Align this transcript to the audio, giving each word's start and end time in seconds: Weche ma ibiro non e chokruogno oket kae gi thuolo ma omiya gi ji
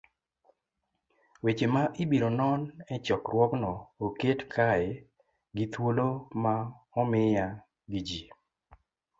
Weche 1.43 1.67
ma 1.73 1.83
ibiro 2.03 2.29
non 2.39 2.61
e 2.93 2.95
chokruogno 3.05 3.73
oket 4.05 4.39
kae 4.53 4.85
gi 5.55 5.65
thuolo 5.73 6.09
ma 6.43 6.53
omiya 7.01 7.47
gi 7.91 7.99
ji 8.07 8.21